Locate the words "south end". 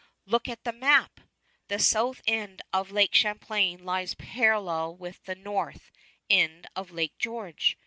1.77-2.63